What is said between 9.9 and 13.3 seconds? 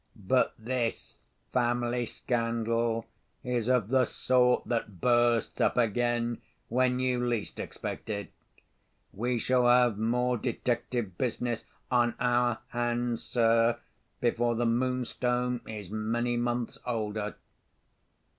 more detective business on our hands,